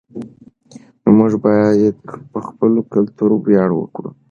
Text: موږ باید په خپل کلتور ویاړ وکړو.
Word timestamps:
موږ 1.15 1.31
باید 1.45 1.97
په 2.31 2.39
خپل 2.47 2.71
کلتور 2.93 3.29
ویاړ 3.37 3.69
وکړو. 3.75 4.09